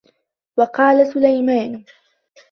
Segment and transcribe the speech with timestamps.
[0.57, 1.85] وَقَالَ سُلَيْمَانُ